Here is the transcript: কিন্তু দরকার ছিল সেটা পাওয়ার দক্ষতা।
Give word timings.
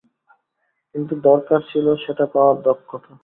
কিন্তু 0.95 1.13
দরকার 1.23 1.59
ছিল 1.71 1.85
সেটা 2.03 2.25
পাওয়ার 2.33 2.57
দক্ষতা। 2.61 3.11